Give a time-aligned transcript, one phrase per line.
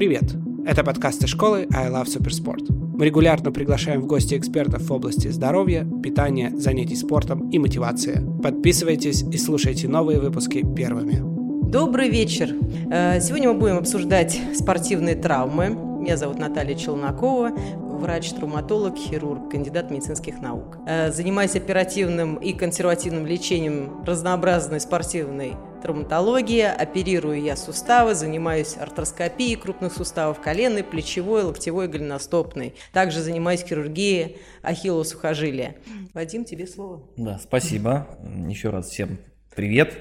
[0.00, 0.34] Привет!
[0.64, 2.72] Это подкасты школы I Love Supersport.
[2.72, 8.26] Мы регулярно приглашаем в гости экспертов в области здоровья, питания, занятий спортом и мотивации.
[8.42, 11.20] Подписывайтесь и слушайте новые выпуски первыми.
[11.70, 12.48] Добрый вечер.
[12.90, 15.68] Э, сегодня мы будем обсуждать спортивные травмы.
[15.68, 17.50] Меня зовут Наталья Челнокова,
[18.00, 20.78] врач-травматолог, хирург, кандидат медицинских наук.
[20.86, 26.62] Э, занимаюсь оперативным и консервативным лечением разнообразной спортивной травматологии.
[26.62, 32.74] Оперирую я суставы, занимаюсь артроскопией крупных суставов коленной, плечевой, локтевой, голеностопной.
[32.92, 35.76] Также занимаюсь хирургией ахиллова сухожилия.
[36.14, 37.02] Вадим, тебе слово.
[37.16, 38.06] Да, спасибо.
[38.48, 39.18] Еще раз всем
[39.54, 39.96] привет.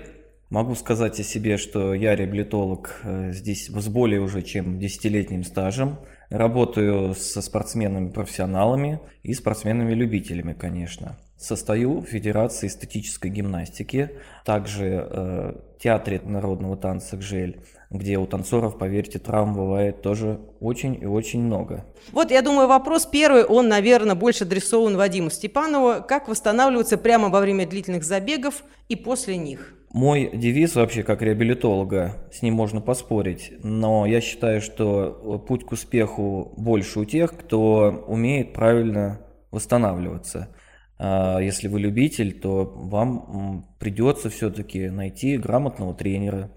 [0.49, 5.99] Могу сказать о себе, что я реабилитолог э, здесь с более уже чем десятилетним стажем.
[6.29, 11.17] Работаю со спортсменами-профессионалами и спортсменами-любителями, конечно.
[11.37, 14.11] Состою в Федерации эстетической гимнастики,
[14.45, 21.05] также э, Театре народного танца «Гжель», где у танцоров, поверьте, травм бывает тоже очень и
[21.05, 21.85] очень много.
[22.11, 26.03] Вот, я думаю, вопрос первый, он, наверное, больше адресован Вадиму Степанову.
[26.05, 29.78] Как восстанавливаться прямо во время длительных забегов и после них?
[29.91, 35.71] Мой девиз вообще как реабилитолога, с ним можно поспорить, но я считаю, что путь к
[35.71, 40.55] успеху больше у тех, кто умеет правильно восстанавливаться.
[40.99, 46.51] А если вы любитель, то вам придется все-таки найти грамотного тренера,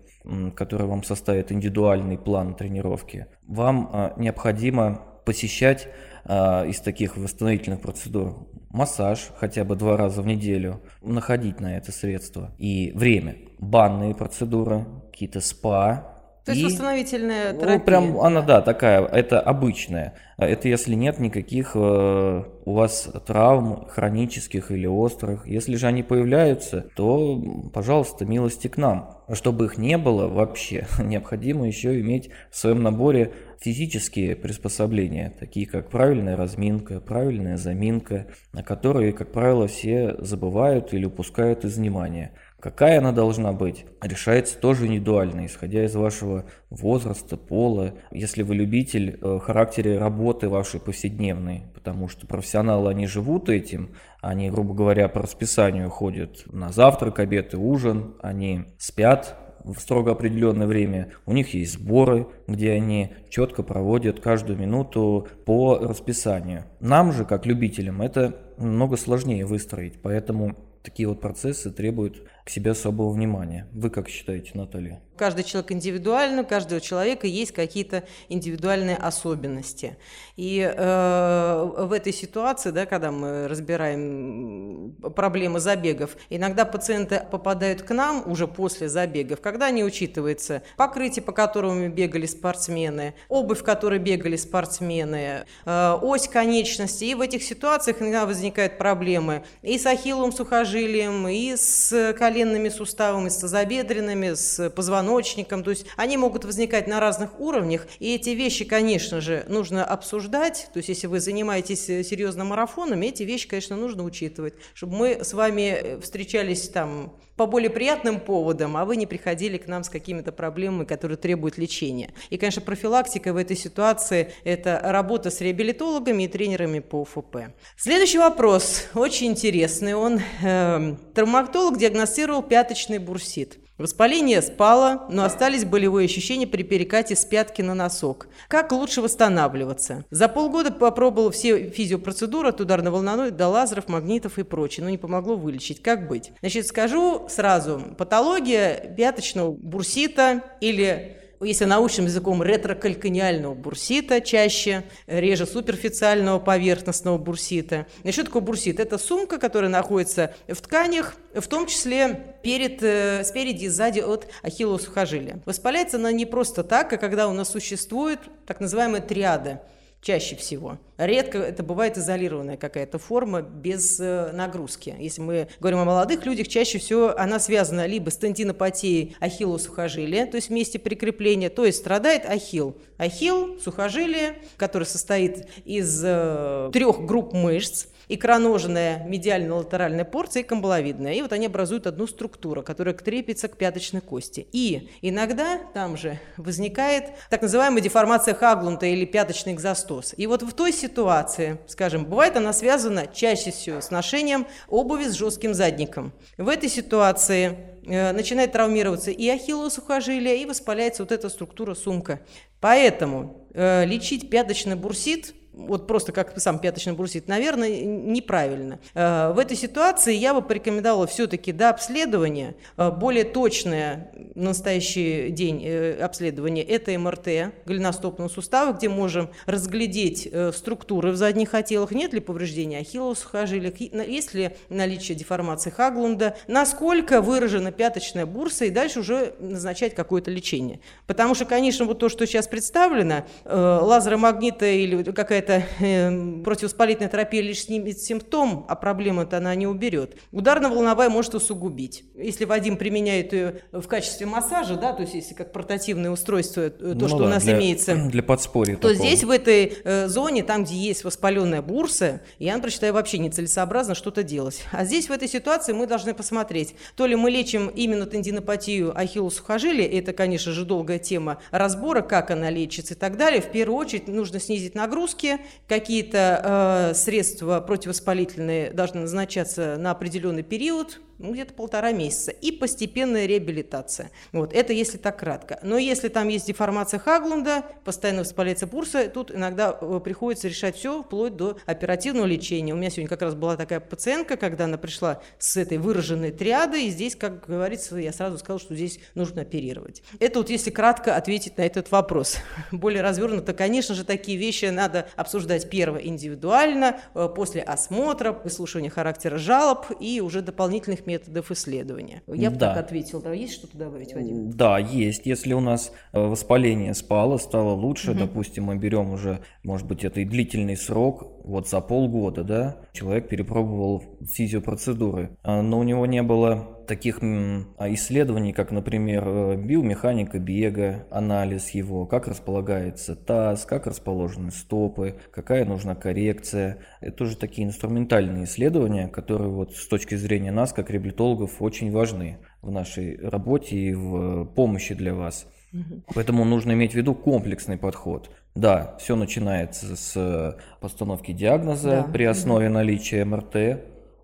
[0.55, 3.27] который вам составит индивидуальный план тренировки.
[3.46, 5.89] Вам а, необходимо посещать
[6.24, 11.92] а, из таких восстановительных процедур массаж хотя бы два раза в неделю, находить на это
[11.92, 13.36] средства и время.
[13.58, 16.12] Банные процедуры, какие-то спа,
[16.44, 17.78] то есть и, восстановительная терапия?
[17.78, 20.14] Ну, прям она, да, такая, это обычная.
[20.38, 25.46] Это если нет никаких э, у вас травм хронических или острых.
[25.46, 27.40] Если же они появляются, то,
[27.72, 29.21] пожалуйста, милости к нам.
[29.33, 35.89] Чтобы их не было вообще, необходимо еще иметь в своем наборе физические приспособления, такие как
[35.89, 42.33] правильная разминка, правильная заминка, на которые, как правило, все забывают или упускают из внимания.
[42.62, 47.95] Какая она должна быть, решается тоже индивидуально, исходя из вашего возраста, пола.
[48.12, 54.48] Если вы любитель э, характера работы вашей повседневной, потому что профессионалы, они живут этим, они,
[54.48, 60.68] грубо говоря, по расписанию ходят на завтрак, обед и ужин, они спят в строго определенное
[60.68, 61.11] время.
[61.27, 66.67] У них есть сборы, где они четко проводят каждую минуту по расписанию.
[66.79, 72.73] Нам же, как любителям, это много сложнее выстроить, поэтому такие вот процессы требуют к себе
[72.73, 73.69] особого внимания.
[73.73, 75.01] Вы как считаете, Наталья?
[75.17, 79.97] Каждый человек индивидуально, у каждого человека есть какие-то индивидуальные особенности.
[80.36, 87.91] И э, в этой ситуации, да, когда мы разбираем проблемы забегов, иногда пациенты попадают к
[87.92, 94.01] нам уже после забегов, когда не учитывается покрытие, по которому бегали спортсмены, обувь, в которой
[94.01, 97.05] бегали спортсмены, э, ось конечности.
[97.05, 103.28] И в этих ситуациях иногда возникают проблемы и с ахилловым сухожилием, и с коленными суставами,
[103.28, 105.62] с тазобедренными, с позвоночником.
[105.62, 107.86] То есть они могут возникать на разных уровнях.
[107.98, 110.68] И эти вещи, конечно же, нужно обсуждать.
[110.72, 114.54] То есть если вы занимаетесь серьезно марафонами, эти вещи, конечно, нужно учитывать.
[114.72, 119.67] Чтобы мы с вами встречались там по более приятным поводам, а вы не приходили к
[119.67, 122.14] нам с какими-то проблемами, которые требуют лечения.
[122.30, 127.48] И, конечно, профилактика в этой ситуации– это работа с реабилитологами и тренерами по УФП.
[127.77, 129.94] Следующий вопрос, очень интересный.
[129.94, 133.59] Он э, травматолог диагностировал пяточный бурсит.
[133.78, 138.28] Воспаление спало, но остались болевые ощущения при перекате с пятки на носок.
[138.49, 140.05] Как лучше восстанавливаться?
[140.10, 145.37] За полгода попробовал все физиопроцедуры от ударно-волновой до лазеров, магнитов и прочее, но не помогло
[145.37, 145.82] вылечить.
[145.82, 146.32] Как быть?
[146.40, 147.82] Значит, скажу сразу.
[147.96, 157.87] Патология пяточного бурсита или если научным языком ретрокалькониального бурсита чаще, реже суперфициального поверхностного бурсита.
[158.08, 158.81] Что такое бурсит?
[158.81, 164.26] Это сумка, которая находится в тканях, в том числе перед, э, спереди и сзади от
[164.43, 165.41] ахиллова сухожилия.
[165.47, 169.62] Воспаляется она не просто так, а когда у нас существует так называемая триада–
[170.02, 170.78] чаще всего.
[170.99, 174.94] Редко это бывает изолированная какая-то форма без э, нагрузки.
[174.99, 180.26] Если мы говорим о молодых людях, чаще всего она связана либо с тендинопатией ахилла сухожилия,
[180.26, 182.76] то есть месте прикрепления, то есть страдает ахилл.
[182.99, 191.14] Ахилл, сухожилие, которое состоит из э, трех групп мышц, икроножная медиально-латеральная порция и камбаловидная.
[191.14, 194.46] И вот они образуют одну структуру, которая крепится к пяточной кости.
[194.52, 200.14] И иногда там же возникает так называемая деформация Хаглунта или пяточный экзостоз.
[200.16, 205.12] И вот в той ситуации, скажем, бывает она связана чаще всего с ношением обуви с
[205.12, 206.12] жестким задником.
[206.37, 207.56] В этой ситуации
[207.87, 212.20] э, начинает травмироваться и ахиллово сухожилие, и воспаляется вот эта структура сумка.
[212.60, 218.78] Поэтому э, лечить пяточный бурсит вот просто как сам пяточный брусит, наверное, неправильно.
[218.94, 225.31] Э, в этой ситуации я бы порекомендовала все-таки до обследования, э, более точное в настоящий
[225.31, 232.12] день э, обследование– это МРТ голеностопного сустава, где можем разглядеть структуры в задних отелах, нет
[232.12, 233.72] ли повреждения ахилловых сухожилия,
[234.06, 240.81] есть ли наличие деформации Хаглунда, насколько выражена пяточная бурса, и дальше уже назначать какое-то лечение.
[241.06, 247.43] Потому что, конечно, вот то, что сейчас представлено, лазеромагнита или какая какая-то э, противовоспалительная терапия
[247.43, 250.17] лишь снимет симптом, а проблему-то она не уберет.
[250.31, 252.05] Ударно-волновая может усугубить.
[252.15, 256.71] Если Вадим применяет ее в качестве массажа, да, то есть если как портативное устройство, э,
[256.71, 258.94] то, ну, что да, у нас для, имеется, для подспорья то такого.
[258.94, 263.95] здесь в этой э, зоне, там, где есть воспаленная бурса, я, например, считаю вообще нецелесообразно
[263.95, 264.62] что-то делать.
[264.73, 269.38] А здесь в этой ситуации мы должны посмотреть, то ли мы лечим именно тендинопатию ахиллоса
[269.38, 273.41] сухожилия, это, конечно же, долгая тема разбора, как она лечится и так далее.
[273.41, 275.31] В первую очередь нужно снизить нагрузки,
[275.69, 283.27] какие-то э, средства противовоспалительные должны назначаться на определенный период, ну, где-то полтора месяца, и постепенная
[283.27, 284.11] реабилитация.
[284.33, 285.59] Вот, это если так кратко.
[285.63, 291.03] Но если там есть деформация Хаглунда, постоянно воспаляется пурса, тут иногда э, приходится решать все
[291.03, 292.73] вплоть до оперативного лечения.
[292.75, 296.85] У меня сегодня как раз была такая пациентка, когда она пришла с этой выраженной триадой,
[296.85, 300.03] и здесь, как говорится, я сразу сказала, что здесь нужно оперировать.
[300.19, 302.37] Это вот если кратко ответить на этот вопрос.
[302.73, 309.39] Более развернуто, конечно же, такие вещи надо обсуждать первое индивидуально, э, после осмотра, выслушивания характера
[309.39, 312.23] жалоб и уже дополнительных методов исследования.
[312.26, 312.75] Я бы да.
[312.75, 313.20] так ответил.
[313.20, 314.50] Да, есть что-то добавить, Вадим?
[314.50, 315.26] Да, есть.
[315.26, 318.20] Если у нас э, воспаление спало, стало лучше, угу.
[318.20, 323.29] допустим, мы берем уже, может быть, это и длительный срок, вот за полгода, да, человек
[323.29, 330.39] перепробовал физиопроцедуры, а, но у него не было таких а, исследований, как, например, э, биомеханика
[330.39, 336.79] бега, анализ его, как располагается таз, как расположены стопы, какая нужна коррекция.
[337.00, 342.38] Это уже такие инструментальные исследования, которые вот с точки зрения нас, как реабилитологов, очень важны
[342.61, 345.47] в нашей работе и в помощи для вас.
[346.15, 348.31] Поэтому нужно иметь в виду комплексный подход.
[348.55, 352.03] Да, все начинается с постановки диагноза да.
[352.03, 353.81] при основе наличия МРТ,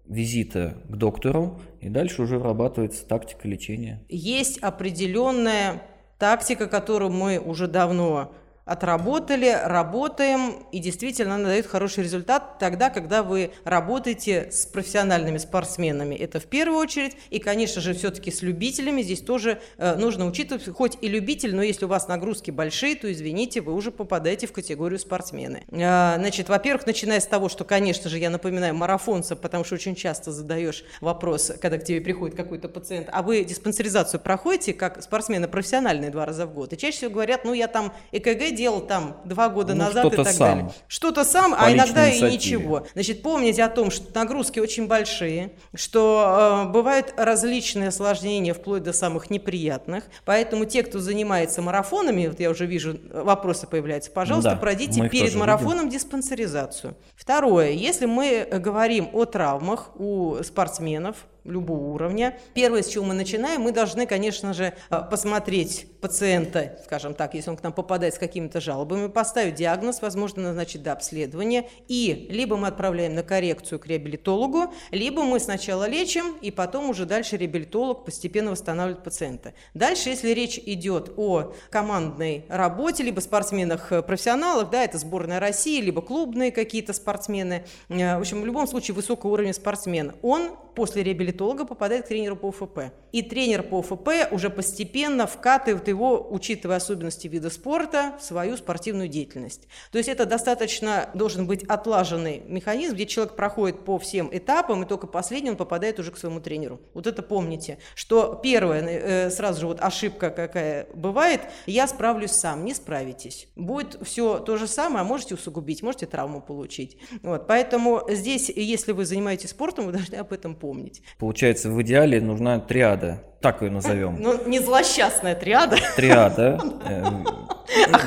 [0.06, 4.04] визита к доктору, и дальше уже вырабатывается тактика лечения.
[4.08, 5.82] Есть определенная
[6.18, 8.32] тактика, которую мы уже давно
[8.68, 16.14] отработали, работаем, и действительно она дает хороший результат тогда, когда вы работаете с профессиональными спортсменами.
[16.14, 20.68] Это в первую очередь, и, конечно же, все-таки с любителями здесь тоже э, нужно учитывать,
[20.68, 24.52] хоть и любитель, но если у вас нагрузки большие, то, извините, вы уже попадаете в
[24.52, 25.64] категорию спортсмены.
[25.70, 29.94] Э, значит, во-первых, начиная с того, что, конечно же, я напоминаю марафонца, потому что очень
[29.94, 35.48] часто задаешь вопрос, когда к тебе приходит какой-то пациент, а вы диспансеризацию проходите как спортсмены
[35.48, 36.74] профессиональные два раза в год?
[36.74, 40.16] И чаще всего говорят, ну, я там ЭКГ делал там два года ну, назад и
[40.16, 40.38] так сам.
[40.38, 40.70] далее.
[40.88, 42.86] Что-то сам, По а иногда и ничего.
[42.92, 48.92] Значит, помните о том, что нагрузки очень большие, что э, бывают различные осложнения вплоть до
[48.92, 50.04] самых неприятных.
[50.24, 55.34] Поэтому те, кто занимается марафонами, вот я уже вижу, вопросы появляются, пожалуйста, да, пройдите перед
[55.36, 55.90] марафоном видим.
[55.90, 56.96] диспансеризацию.
[57.14, 61.16] Второе, если мы говорим о травмах у спортсменов,
[61.50, 62.38] любого уровня.
[62.54, 67.50] Первое, с чего мы начинаем, мы должны, конечно же, э, посмотреть пациента, скажем так, если
[67.50, 72.56] он к нам попадает с какими-то жалобами, поставить диагноз, возможно, назначить до обследования, и либо
[72.56, 78.04] мы отправляем на коррекцию к реабилитологу, либо мы сначала лечим, и потом уже дальше реабилитолог
[78.04, 79.54] постепенно восстанавливает пациента.
[79.74, 86.52] Дальше, если речь идет о командной работе, либо спортсменах-профессионалах, да, это сборная России, либо клубные
[86.52, 92.04] какие-то спортсмены, э, в общем, в любом случае высокого уровня спортсмен, он после реабилитолога попадает
[92.04, 92.92] к тренеру по УФП.
[93.10, 99.08] И тренер по УФП уже постепенно вкатывает его, учитывая особенности вида спорта, в свою спортивную
[99.08, 99.66] деятельность.
[99.90, 104.86] То есть это достаточно должен быть отлаженный механизм, где человек проходит по всем этапам, и
[104.86, 106.80] только последний он попадает уже к своему тренеру.
[106.94, 112.64] Вот это помните, что первое, э, сразу же вот ошибка какая бывает, я справлюсь сам,
[112.64, 113.48] не справитесь.
[113.56, 116.98] Будет все то же самое, а можете усугубить, можете травму получить.
[117.22, 121.02] Вот, поэтому здесь, если вы занимаетесь спортом, вы должны об этом помнить помнить.
[121.18, 124.20] Получается, в идеале нужна триада, так ее назовем.
[124.20, 125.78] Ну, не злосчастная триада.
[125.96, 126.60] Триада.
[126.86, 127.26] Эм,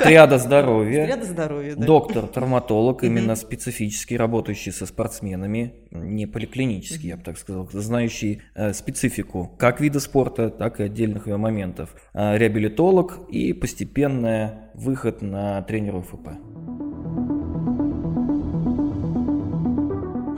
[0.00, 1.06] триада здоровья.
[1.06, 1.84] Триада здоровья, да.
[1.84, 8.72] Доктор, травматолог, именно специфически работающий со спортсменами, не поликлинический, я бы так сказал, знающий э,
[8.72, 11.96] специфику как вида спорта, так и отдельных ее моментов.
[12.14, 16.28] Э, реабилитолог и постепенный выход на тренера ФП.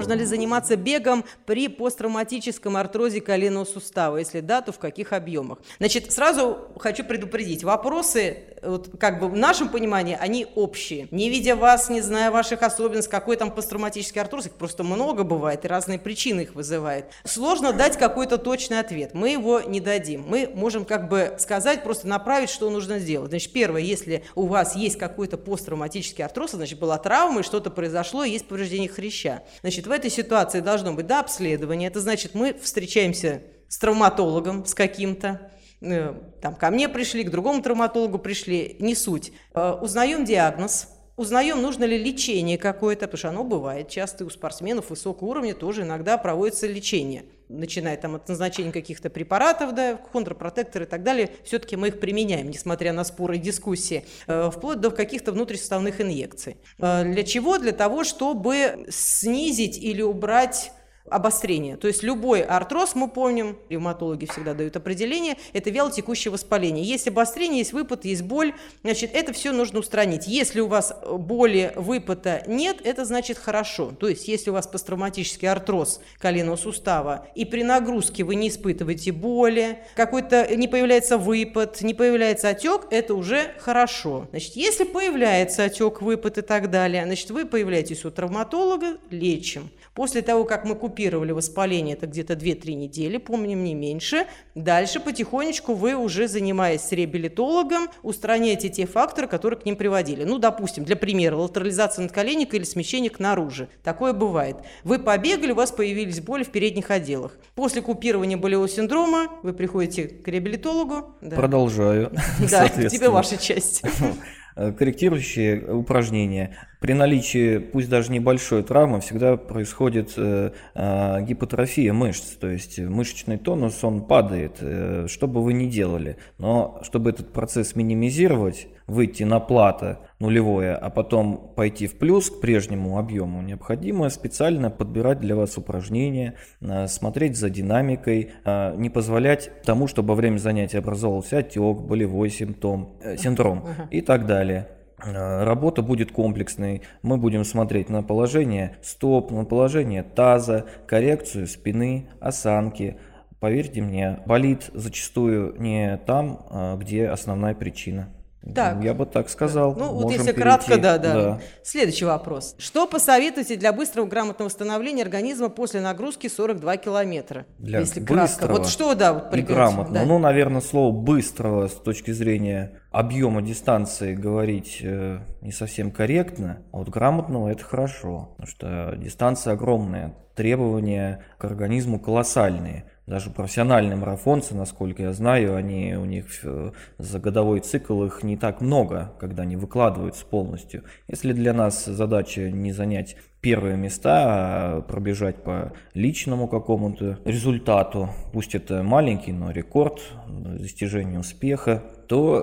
[0.04, 4.18] Можно ли заниматься бегом при посттравматическом артрозе коленного сустава?
[4.18, 5.61] Если да, то в каких объемах?
[5.78, 7.64] Значит, сразу хочу предупредить.
[7.64, 11.09] Вопросы, вот, как бы в нашем понимании, они общие.
[11.11, 15.64] Не видя вас, не зная ваших особенностей, какой там посттравматический артроз, их просто много бывает,
[15.64, 17.06] и разные причины их вызывает.
[17.25, 19.14] Сложно дать какой-то точный ответ.
[19.14, 20.25] Мы его не дадим.
[20.26, 23.30] Мы можем как бы сказать, просто направить, что нужно сделать.
[23.30, 28.25] Значит, первое, если у вас есть какой-то посттравматический артроз, значит, была травма, и что-то произошло,
[28.25, 29.42] и есть повреждение хряща.
[29.61, 31.88] Значит, в этой ситуации должно быть, да, обследование.
[31.88, 38.18] Это значит, мы встречаемся с травматологом, с каким-то, там ко мне пришли, к другому травматологу
[38.18, 39.32] пришли, не суть.
[39.54, 43.88] Э, узнаем диагноз, узнаем, нужно ли лечение какое-то, потому что оно бывает.
[43.88, 47.24] Часто у спортсменов высокого уровня тоже иногда проводится лечение.
[47.48, 52.48] Начиная там от назначения каких-то препаратов, да, контрпротекторы и так далее, все-таки мы их применяем,
[52.48, 56.56] несмотря на споры и дискуссии, э, вплоть до каких-то внутрисуставных инъекций.
[56.78, 57.58] Э, для чего?
[57.58, 60.72] Для того, чтобы снизить или убрать
[61.08, 61.76] обострение.
[61.76, 66.82] То есть любой артроз, мы помним, ревматологи всегда дают определение, это вялотекущее воспаление.
[66.82, 70.26] Есть обострение, есть выпад, есть боль, значит, это все нужно устранить.
[70.26, 73.92] Если у вас боли, выпада нет, это значит хорошо.
[73.99, 79.12] То есть если у вас посттравматический артроз коленного сустава, и при нагрузке вы не испытываете
[79.12, 84.26] боли, какой-то не появляется выпад, не появляется отек, это уже хорошо.
[84.30, 89.70] Значит, если появляется отек, выпад и так далее, значит, вы появляетесь у травматолога, лечим.
[89.94, 95.74] После того, как мы купировали воспаление, это где-то 2-3 недели, помним, не меньше, дальше потихонечку
[95.74, 100.24] вы уже, занимаясь с реабилитологом, устраняете те факторы, которые к ним приводили.
[100.24, 103.68] Ну, допустим, для примера, латерализация надколенника или смещение к наружу.
[103.84, 104.56] Такое бывает.
[104.82, 107.38] Вы побегали, у вас появились боли в передних отделах.
[107.54, 111.14] После купирования болевого синдрома вы приходите к реабилитологу.
[111.20, 111.36] Да.
[111.36, 112.10] Продолжаю.
[112.50, 113.82] Да, тебе ваша часть
[114.54, 122.46] корректирующие упражнения при наличии, пусть даже небольшой травмы, всегда происходит э, э, гипотрофия мышц, то
[122.46, 126.18] есть мышечный тонус, он падает, э, что бы вы ни делали.
[126.37, 132.40] Но чтобы этот процесс минимизировать, выйти на плато нулевое, а потом пойти в плюс к
[132.40, 139.50] прежнему объему, необходимо специально подбирать для вас упражнения, э, смотреть за динамикой, э, не позволять
[139.62, 144.68] тому, чтобы во время занятия образовывался отек, болевой симптом, э, синдром и так далее.
[144.98, 146.82] Работа будет комплексной.
[147.02, 152.96] Мы будем смотреть на положение стоп, на положение таза, коррекцию спины, осанки.
[153.38, 158.08] Поверьте мне, болит зачастую не там, где основная причина.
[158.52, 158.82] Так.
[158.82, 159.74] Я бы так сказал.
[159.74, 160.40] Ну, вот если перейти.
[160.40, 161.40] кратко, да, да, да.
[161.62, 162.54] Следующий вопрос.
[162.58, 167.46] Что посоветуете для быстрого грамотного восстановления организма после нагрузки 42 километра?
[167.58, 168.46] Для если кратко.
[168.48, 170.00] Вот что, да, вот и грамотно.
[170.00, 170.04] Да.
[170.04, 176.78] Ну, наверное, слово быстрого с точки зрения объема дистанции говорить э, не совсем корректно, а
[176.78, 184.54] вот грамотного это хорошо, потому что дистанция огромная, требования к организму колоссальные даже профессиональные марафонцы,
[184.54, 189.42] насколько я знаю, они, у них э, за годовой цикл их не так много, когда
[189.42, 190.84] они выкладываются полностью.
[191.06, 198.54] Если для нас задача не занять первые места, а пробежать по личному какому-то результату, пусть
[198.54, 202.40] это маленький, но рекорд, достижение успеха, то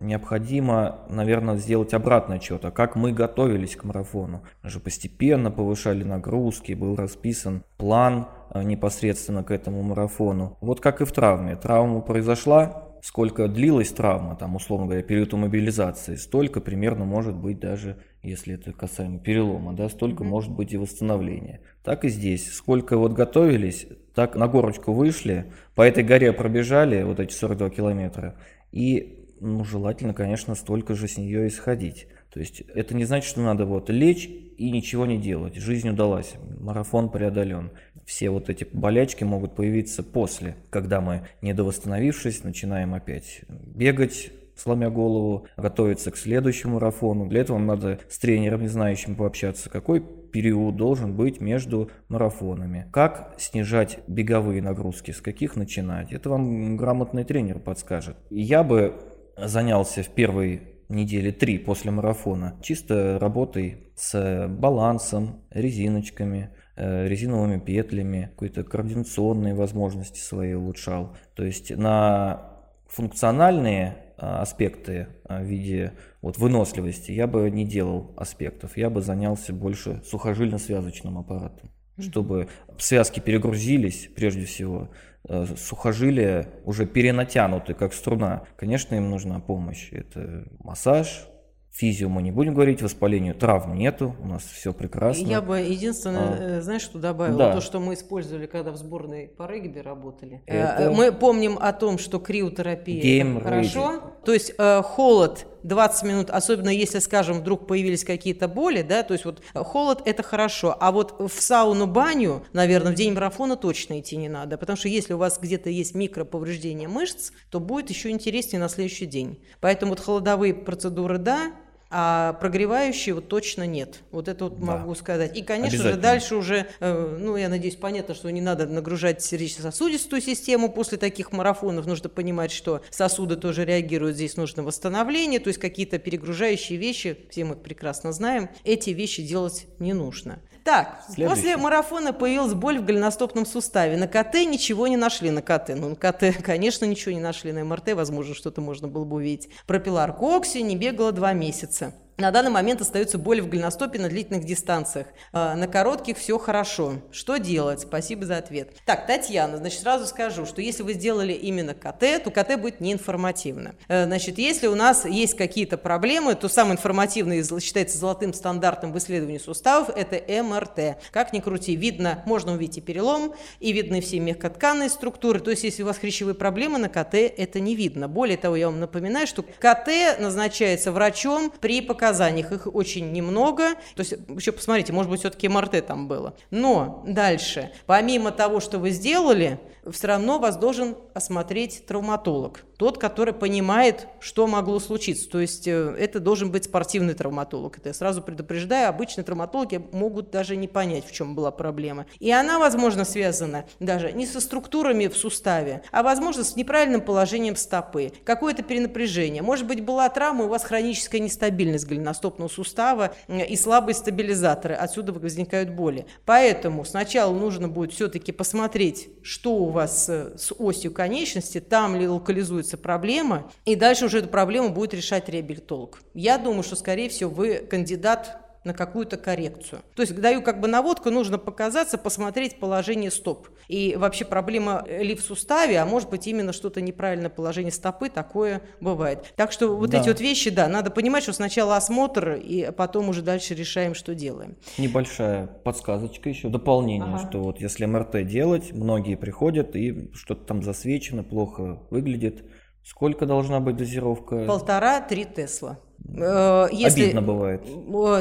[0.00, 4.42] э, необходимо, наверное, сделать обратный отчет, а как мы готовились к марафону.
[4.62, 10.58] Мы же постепенно повышали нагрузки, был расписан план непосредственно к этому марафону.
[10.60, 11.56] Вот как и в травме.
[11.56, 17.98] Травма произошла, сколько длилась травма, там, условно говоря, период мобилизации, столько примерно может быть даже,
[18.22, 20.28] если это касаемо перелома, да, столько mm-hmm.
[20.28, 21.60] может быть и восстановление.
[21.82, 22.52] Так и здесь.
[22.52, 28.36] Сколько вот готовились, так на горочку вышли, по этой горе пробежали вот эти 42 километра,
[28.70, 32.06] и ну, желательно, конечно, столько же с нее исходить.
[32.32, 35.56] То есть это не значит, что надо вот лечь и ничего не делать.
[35.56, 37.70] Жизнь удалась, марафон преодолен.
[38.06, 45.46] Все вот эти болячки могут появиться после, когда мы, недовосстановившись, начинаем опять бегать, сломя голову,
[45.56, 47.26] готовиться к следующему марафону.
[47.26, 52.88] Для этого надо с тренером, не знающим пообщаться, какой период должен быть между марафонами.
[52.92, 56.12] Как снижать беговые нагрузки, с каких начинать.
[56.12, 58.16] Это вам грамотный тренер подскажет.
[58.30, 58.94] Я бы
[59.36, 68.30] занялся в первой недели три после марафона чисто работой с балансом, резиночками, э, резиновыми петлями,
[68.32, 71.16] какой-то координационные возможности свои улучшал.
[71.34, 72.52] То есть на
[72.88, 79.02] функциональные а, аспекты а, в виде вот выносливости я бы не делал аспектов, я бы
[79.02, 82.46] занялся больше сухожильно-связочным аппаратом, чтобы
[82.78, 85.11] связки перегрузились прежде всего, э,
[85.56, 88.44] сухожилия уже перенатянуты, как струна.
[88.56, 89.92] Конечно, им нужна помощь.
[89.92, 91.28] Это массаж,
[91.70, 95.26] физио мы не будем говорить, воспалению травм нету, у нас все прекрасно.
[95.26, 97.38] Я бы единственное, а, знаешь, что добавила?
[97.38, 97.52] Да.
[97.54, 100.42] То, что мы использовали, когда в сборной по регби работали.
[100.46, 100.90] Это...
[100.90, 103.94] Мы помним о том, что криотерапия Game хорошо.
[103.94, 104.24] Ready.
[104.24, 109.24] То есть холод 20 минут, особенно если, скажем, вдруг появились какие-то боли, да, то есть
[109.24, 114.16] вот холод– это хорошо, а вот в сауну, баню, наверное, в день марафона точно идти
[114.16, 118.60] не надо, потому что если у вас где-то есть микроповреждение мышц, то будет еще интереснее
[118.60, 119.42] на следующий день.
[119.60, 121.52] Поэтому вот холодовые процедуры– да,
[121.94, 124.00] а прогревающие вот точно нет.
[124.10, 124.64] Вот это вот да.
[124.64, 125.36] могу сказать.
[125.36, 130.22] И, конечно же, дальше уже, э, ну, я надеюсь, понятно, что не надо нагружать сердечно-сосудистую
[130.22, 131.84] систему после таких марафонов.
[131.84, 137.44] Нужно понимать, что сосуды тоже реагируют, здесь нужно восстановление, то есть какие-то перегружающие вещи, все
[137.44, 140.40] мы прекрасно знаем, эти вещи делать не нужно.
[140.64, 141.28] Так, Следующий.
[141.28, 143.96] после марафона появилась боль в голеностопном суставе.
[143.96, 145.70] На КТ ничего не нашли на КТ.
[145.70, 147.52] Ну, на КТ, конечно, ничего не нашли.
[147.52, 149.48] На МРТ, возможно, что-то можно было бы увидеть.
[149.66, 151.94] Пропилар Кокси не бегала два месяца.
[152.18, 155.06] На данный момент остается боль в голеностопе на длительных дистанциях.
[155.32, 156.94] А, на коротких все хорошо.
[157.10, 157.80] Что делать?
[157.80, 158.76] Спасибо за ответ.
[158.84, 163.74] Так, Татьяна, значит, сразу скажу, что если вы сделали именно КТ, то КТ будет неинформативно.
[163.88, 168.98] Э, значит, если у нас есть какие-то проблемы, то самый информативный считается золотым стандартом в
[168.98, 170.98] исследовании суставов– это МРТ.
[171.10, 175.40] Как ни крути, видно, можно увидеть и перелом, и видны все мягкотканные структуры.
[175.40, 178.06] То есть, если у вас хрящевые проблемы, на КТ это не видно.
[178.06, 183.74] Более того, я вам напоминаю, что КТ назначается врачом при показании показаниях их очень немного.
[183.94, 186.34] То есть, еще посмотрите, может быть, все-таки МРТ там было.
[186.50, 192.64] Но дальше, помимо того, что вы сделали, все равно вас должен осмотреть травматолог.
[192.82, 195.30] Тот, который понимает, что могло случиться.
[195.30, 197.78] То есть э, это должен быть спортивный травматолог.
[197.78, 202.06] Это я сразу предупреждаю, обычные травматологи могут даже не понять, в чем была проблема.
[202.18, 207.54] И она, возможно, связана даже не со структурами в суставе, а, возможно, с неправильным положением
[207.54, 208.10] стопы.
[208.24, 209.42] Какое-то перенапряжение.
[209.42, 214.74] Может быть, была травма, у вас хроническая нестабильность голеностопного сустава и слабые стабилизаторы.
[214.74, 216.06] Отсюда возникают боли.
[216.24, 222.08] Поэтому сначала нужно будет все-таки посмотреть, что у вас э, с осью конечности, там ли
[222.08, 226.00] локализуется проблема, и дальше уже эту проблему будет решать реабилитолог.
[226.14, 229.82] Я думаю, что, скорее всего, вы кандидат на какую-то коррекцию.
[229.94, 233.48] То есть даю как бы наводку, нужно показаться, посмотреть положение стоп.
[233.68, 238.62] И вообще проблема ли в суставе, а может быть именно что-то неправильное положение стопы, такое
[238.80, 239.32] бывает.
[239.36, 240.00] Так что вот да.
[240.00, 244.14] эти вот вещи, да, надо понимать, что сначала осмотр, и потом уже дальше решаем, что
[244.14, 244.56] делаем.
[244.78, 247.28] Небольшая подсказочка еще, дополнение, ага.
[247.28, 252.44] что вот если МРТ делать, многие приходят и что-то там засвечено, плохо выглядит.
[252.84, 254.44] Сколько должна быть дозировка?
[254.46, 255.78] Полтора-три Тесла.
[256.16, 257.66] Э, если, Обидно бывает.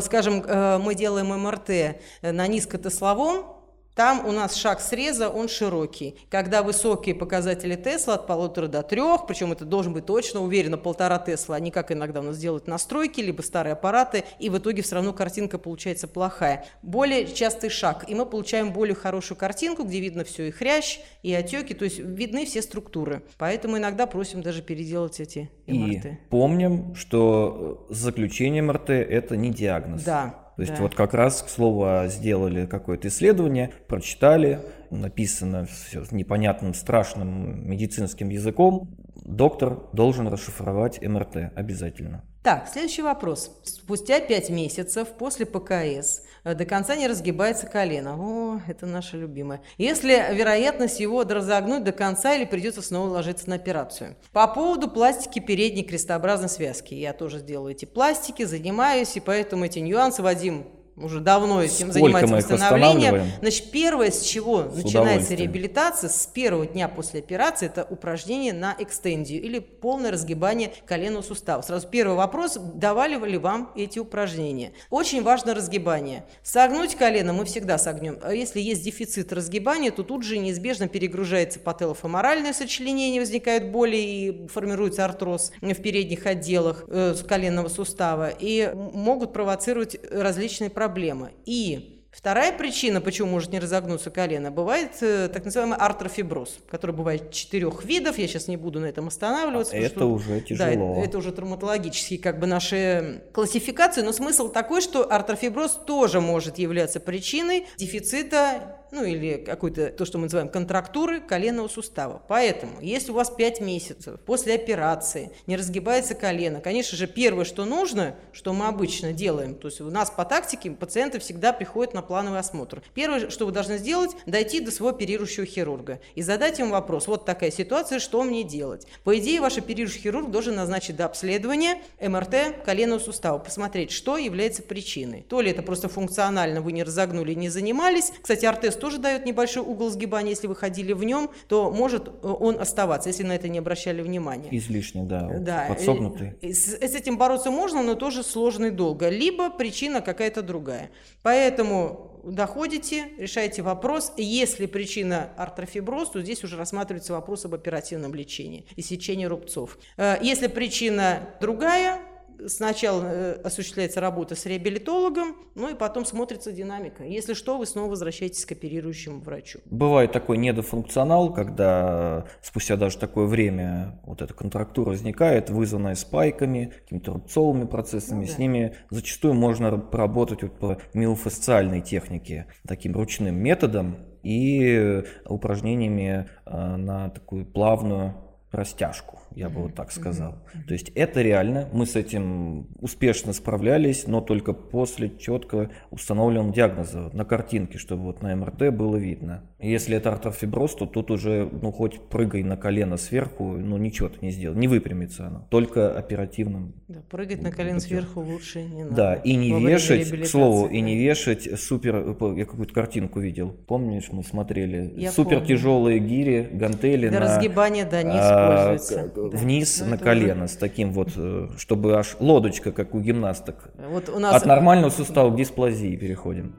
[0.04, 3.61] Скажем, э, мы делаем МРТ на низкотесловом
[3.96, 6.16] там у нас шаг среза, он широкий.
[6.30, 11.18] Когда высокие показатели Тесла от полутора до трех, причем это должен быть точно, уверенно, полтора
[11.20, 14.96] Тесла, не как иногда у нас делают настройки, либо старые аппараты, и в итоге все
[14.96, 16.66] равно картинка получается плохая.
[16.82, 21.34] Более частый шаг, и мы получаем более хорошую картинку, где видно все и хрящ, и
[21.34, 23.24] отеки, то есть видны все структуры.
[23.38, 26.06] Поэтому иногда просим даже переделать эти МРТ.
[26.06, 30.04] И помним, что заключение МРТ– это не диагноз.
[30.04, 30.82] Да, то есть да.
[30.82, 34.60] вот как раз, к слову, сделали какое-то исследование, прочитали,
[34.90, 38.96] написано все непонятным, страшным медицинским языком.
[39.16, 42.24] Доктор должен расшифровать МРТ обязательно.
[42.44, 43.62] Так, следующий вопрос.
[43.64, 48.16] Спустя 5 месяцев после ПКС до конца не разгибается колено.
[48.18, 49.62] О, это наше любимое.
[49.78, 54.16] Если вероятность его разогнуть до конца или придется снова ложиться на операцию.
[54.32, 56.94] По поводу пластики передней крестообразной связки.
[56.94, 60.66] Я тоже сделаю эти пластики, занимаюсь, и поэтому эти нюансы, Вадим,
[60.98, 63.32] уже давно этим Сколько занимается восстановлением.
[63.40, 68.76] Значит, первое, с чего с начинается реабилитация, с первого дня после операции, это упражнение на
[68.78, 71.62] экстензию или полное разгибание коленного сустава.
[71.62, 74.74] Сразу первый вопрос, давали ли вам эти упражнения?
[74.90, 76.26] Очень важно разгибание.
[76.44, 78.20] Согнуть колено мы всегда согнем.
[78.22, 84.48] А если есть дефицит разгибания, то тут же неизбежно перегружается пателофеморальное сочленение, возникают боли и
[84.48, 91.30] формируется артроз в передних отделах э, коленного сустава и могут провоцировать различные проблемы проблема.
[91.46, 97.32] И Вторая причина, почему может не разогнуться колено, бывает э, так называемый артрофиброз, который бывает
[97.32, 98.18] четырех видов.
[98.18, 99.78] Я сейчас не буду на этом останавливаться.
[99.78, 100.66] А это что, уже тяжело.
[100.66, 104.02] Да, это, это уже травматологические как бы наши классификации.
[104.02, 110.18] Но смысл такой, что артрофиброз тоже может являться причиной дефицита ну или какой-то, то, что
[110.18, 112.22] мы называем контрактуры коленного сустава.
[112.28, 117.66] Поэтому, если у вас 5 месяцев после операции не разгибается колено, конечно же, первое, что
[117.66, 122.02] нужно, что мы обычно делаем, то есть у нас по тактике пациенты всегда приходят на
[122.02, 122.82] плановый осмотр.
[122.94, 127.26] Первое, что вы должны сделать, дойти до своего оперирующего хирурга и задать ему вопрос, вот
[127.26, 128.88] такая ситуация, что мне делать?
[129.04, 134.62] По идее, ваш оперирующий хирург должен назначить до обследования МРТ коленного сустава, посмотреть, что является
[134.62, 135.26] причиной.
[135.28, 138.12] То ли это просто функционально вы не разогнули, не занимались.
[138.22, 142.12] Кстати, артез тоже дает небольшой угол сгибания, если вы ходили в нем, то может э,
[142.28, 144.50] он оставаться, если на это не обращали внимания.
[144.52, 145.66] Излишне, да, да.
[145.70, 146.34] подсогнутый.
[146.42, 149.08] С, с этим бороться можно, но тоже сложно и долго.
[149.10, 150.90] Либо причина какая-то другая.
[151.22, 154.14] Поэтому доходите, решаете вопрос.
[154.18, 159.78] Если причина артрофиброз, то здесь уже рассматривается вопрос об оперативном лечении и сечении рубцов.
[159.98, 162.02] Э, если причина другая,
[162.48, 167.04] сначала э, осуществляется работа с реабилитологом, ну и потом смотрится динамика.
[167.04, 169.60] Если что, вы снова возвращаетесь к оперирующему врачу.
[169.66, 177.14] Бывает такой недофункционал, когда спустя даже такое время вот эта контрактура возникает, вызванная спайками, какими-то
[177.14, 178.22] рубцовыми процессами.
[178.22, 178.34] Ну, да.
[178.34, 186.76] С ними зачастую можно поработать вот по миофасциальной технике, таким ручным методом и упражнениями э,
[186.76, 188.16] на такую плавную
[188.52, 190.36] растяжку я бы вот так сказал.
[190.68, 197.10] То есть это реально, мы с этим успешно справлялись, но только после четко установленного диагноза
[197.14, 199.44] на картинке, чтобы вот на МРТ было видно.
[199.60, 204.18] Если это артрофиброз, то тут уже, ну хоть прыгай на колено сверху, ну ничего ты
[204.22, 206.74] не сделал, не выпрямится оно, только оперативным.
[206.88, 208.96] Да, прыгать на колено сверху лучше не надо.
[208.96, 214.10] Да, и не вешать, к слову, и не вешать супер, я какую-то картинку видел, помнишь,
[214.12, 215.48] мы смотрели, я супер помню.
[215.48, 217.26] тяжелые гири, гантели Для на...
[217.26, 220.54] разгибания, да, не а, используется вниз ну, на колено уже...
[220.54, 223.70] с таким вот, э, чтобы аж лодочка, как у гимнасток.
[223.90, 224.36] Вот у нас...
[224.36, 226.56] От нормального сустава к дисплазии переходим.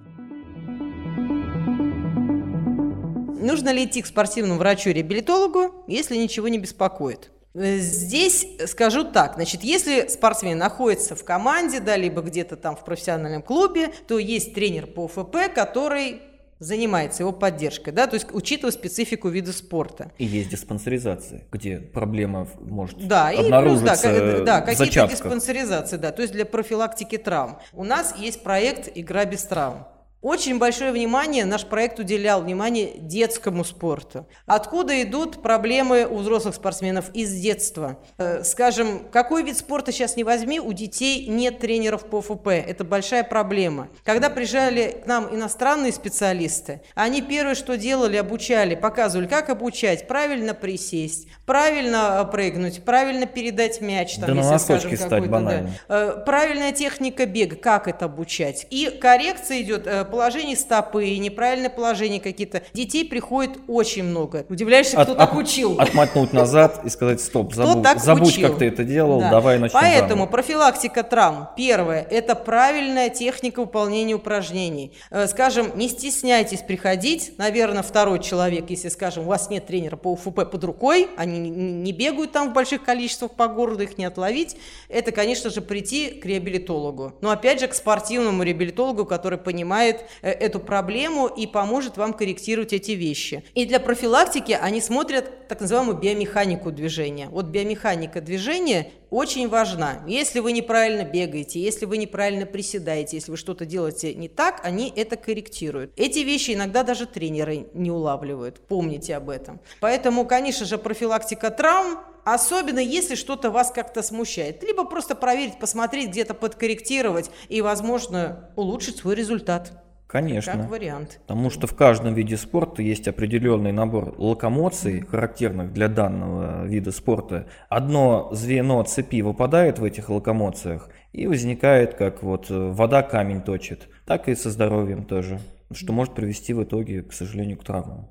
[3.43, 7.33] Нужно ли идти к спортивному врачу-реабилитологу, если ничего не беспокоит?
[7.55, 12.85] Э, здесь скажу так, значит, если спортсмен находится в команде, да, либо где-то там в
[12.85, 16.23] профессиональном клубе, то есть тренер по ФП, который
[16.63, 20.13] занимается его поддержкой, да, то есть учитывая специфику вида спорта.
[20.19, 26.13] И есть диспансеризация, где проблема может да, обнаружиться и плюс, да, да, какие-то диспансеризации, да,
[26.13, 27.59] то есть для профилактики травм.
[27.73, 29.87] У нас есть проект «Игра без травм».
[30.23, 34.29] Очень большое внимание наш проект уделял внимание детскому спорту.
[34.47, 37.99] Откуда идут проблемы у взрослых спортсменов из детства?
[38.19, 42.47] Э, скажем, какой вид спорта сейчас не возьми, у детей нет тренеров по ФП.
[42.47, 43.89] Это большая проблема.
[44.05, 50.55] Когда приезжали к нам иностранные специалисты, они первое, что делали, обучали, показывали, как обучать, правильно
[50.55, 54.15] присесть, правильно э, прыгнуть, правильно передать мяч.
[54.19, 55.71] Там, да если, на скажем, стать банально.
[55.89, 56.15] Да.
[56.21, 58.69] Э, правильная техника бега, как это обучать.
[58.71, 62.63] И коррекция идет положение стопы, неправильное положение какие-то.
[62.75, 64.45] Детей приходит очень много.
[64.51, 65.81] Удивляешься, кто от, так учил.
[65.81, 69.31] Отмотнуть назад и сказать, стоп, забудь, забудь как ты это делал, да.
[69.31, 70.27] давай начнем Поэтому заново.
[70.27, 71.49] профилактика травм.
[71.57, 74.93] Первое, это правильная техника выполнения упражнений.
[75.11, 80.13] Э, скажем, не стесняйтесь приходить, наверное, второй человек, если, скажем, у вас нет тренера по
[80.13, 84.57] УФП под рукой, они не бегают там в больших количествах по городу, их не отловить,
[84.91, 87.15] это, конечно же, прийти к реабилитологу.
[87.23, 92.93] Но, опять же, к спортивному реабилитологу, который понимает эту проблему и поможет вам корректировать эти
[92.93, 93.45] вещи.
[93.55, 97.29] И для профилактики они смотрят так называемую биомеханику движения.
[97.29, 100.03] Вот биомеханика движения очень важна.
[100.07, 104.91] Если вы неправильно бегаете, если вы неправильно приседаете, если вы что-то делаете не так, они
[104.95, 105.93] это корректируют.
[105.97, 108.61] Эти вещи иногда даже тренеры не улавливают.
[108.67, 109.61] Помните об этом.
[109.81, 114.63] Поэтому, конечно же, профилактика травм особенно если что-то вас как-то смущает.
[114.63, 119.73] Либо просто проверить, посмотреть, где-то подкорректировать и, возможно, улучшить свой результат.
[120.13, 120.53] Конечно.
[120.53, 121.21] Как вариант.
[121.27, 127.47] Потому что в каждом виде спорта есть определенный набор локомоций, характерных для данного вида спорта.
[127.71, 133.89] Одно звено цепи выпадает в этих локомоциях и возникает, как вот э, вода камень точит,
[134.05, 135.41] так и со здоровьем тоже
[135.75, 138.11] что может привести в итоге, к сожалению, к травмам.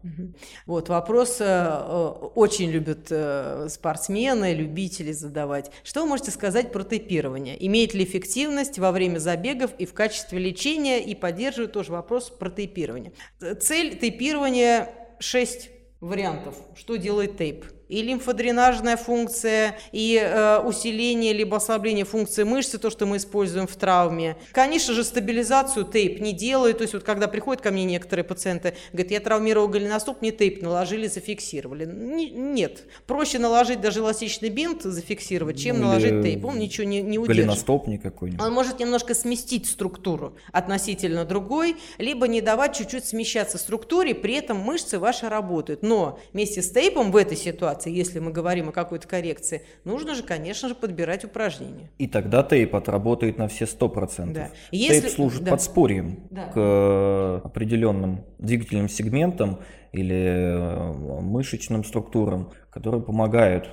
[0.66, 5.72] Вот вопрос э, э, очень любят э, спортсмены, любители задавать.
[5.84, 7.56] Что вы можете сказать про тейпирование?
[7.68, 11.00] Имеет ли эффективность во время забегов и в качестве лечения?
[11.00, 13.14] И поддерживает тоже вопрос про тейпирование.
[13.60, 15.70] Цель тейпирования 6
[16.02, 17.66] вариантов, что делает тейп.
[17.92, 23.76] И лимфодренажная функция, и э, усиление либо ослабление функции мышцы, то, что мы используем в
[23.76, 24.38] травме.
[24.54, 26.78] Конечно же, стабилизацию тейп не делают.
[26.78, 30.62] То есть вот когда приходят ко мне некоторые пациенты, говорят, я травмировал голеностоп, мне тейп
[30.62, 31.86] наложили, зафиксировали.
[31.86, 32.84] нет.
[33.08, 36.46] Проще наложить даже эластичный бинт, зафиксировать, чем ну, наложить тейп.
[36.46, 37.46] Он ничего не, не удержит.
[37.46, 38.42] Голеностоп никакой-нибудь.
[38.42, 44.60] Он может немножко сместить структуру относительно другой, либо не давать чуть-чуть смещаться структуре, при этом
[44.60, 45.84] мышцы ваши работают.
[45.84, 47.36] Но вместе с тейпом в этой
[47.82, 51.90] ситуации, если мы говорим о какой-то коррекции, нужно же, конечно же, подбирать упражнения.
[51.98, 54.34] И тогда тейп отработает на все 100%.
[54.34, 54.50] Да.
[54.72, 55.02] Если...
[55.02, 55.52] Тейп служит да.
[55.52, 56.46] подспорьем да.
[56.48, 59.60] к э, определенным двигательным сегментам
[59.92, 63.70] или э, мышечным структурам, которые помогают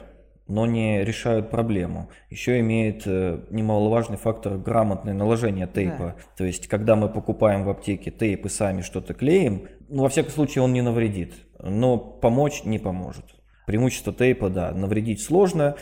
[0.50, 2.08] но не решают проблему.
[2.30, 5.98] Еще имеет э, немаловажный фактор грамотное наложение тейпа.
[5.98, 6.16] Да.
[6.38, 10.32] То есть, когда мы покупаем в аптеке тейп и сами что-то клеим, ну, во всяком
[10.32, 13.26] случае, он не навредит, но помочь не поможет.
[13.68, 15.76] Преимущество тейпа, да, навредить сложно,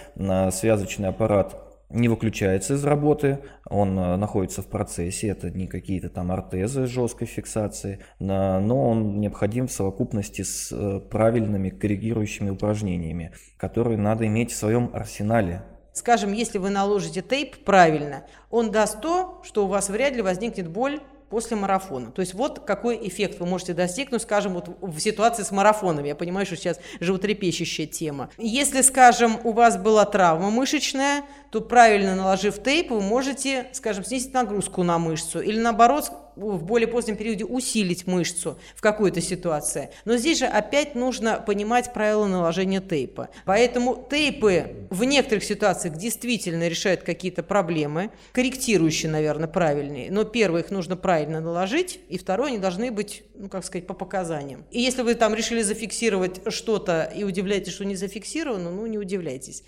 [0.50, 1.56] связочный аппарат
[1.88, 3.38] не выключается из работы,
[3.70, 9.68] он э, находится в процессе, это не какие-то там ортезы жесткой фиксации, но он необходим
[9.68, 15.62] в совокупности с э, правильными коррегирующими упражнениями, которые надо иметь в своем арсенале.
[15.92, 20.68] Скажем, если вы наложите тейп правильно, он даст то, что у вас вряд ли возникнет
[20.68, 22.10] боль после марафона.
[22.10, 26.08] То есть вот какой эффект вы можете достигнуть, скажем, вот в ситуации с марафонами.
[26.08, 28.30] Я понимаю, что сейчас животрепещущая тема.
[28.38, 34.34] Если, скажем, у вас была травма мышечная, то правильно наложив тейп, вы можете, скажем, снизить
[34.34, 39.90] нагрузку на мышцу или наоборот в более позднем периоде усилить мышцу в какой-то ситуации.
[40.04, 43.30] Но здесь же опять нужно понимать правила наложения тейпа.
[43.44, 50.10] Поэтому тейпы в некоторых ситуациях действительно решают какие-то проблемы, корректирующие, наверное, правильные.
[50.10, 53.94] Но первое, их нужно правильно наложить, и второе, они должны быть, ну, как сказать, по
[53.94, 54.64] показаниям.
[54.70, 59.64] И если вы там решили зафиксировать что-то и удивляетесь, что не зафиксировано, ну, не удивляйтесь.